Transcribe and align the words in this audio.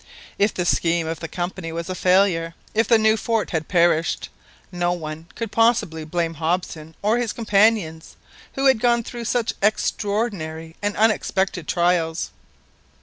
If 0.39 0.51
the 0.51 0.65
scheme 0.65 1.05
of 1.05 1.19
the 1.19 1.27
Company 1.27 1.71
was 1.71 1.87
a 1.87 1.93
failure, 1.93 2.55
if 2.73 2.87
the 2.87 2.97
new 2.97 3.15
fort 3.15 3.51
had 3.51 3.67
perished, 3.67 4.29
no 4.71 4.93
one 4.93 5.27
could 5.35 5.51
possibly 5.51 6.05
blame 6.05 6.33
Hobson 6.33 6.95
or 7.03 7.19
his 7.19 7.31
companions, 7.31 8.15
who 8.53 8.65
had 8.65 8.79
gone 8.79 9.03
through 9.03 9.25
such 9.25 9.53
extraordinary 9.61 10.75
and 10.81 10.97
unexpected 10.97 11.67
trials. 11.67 12.31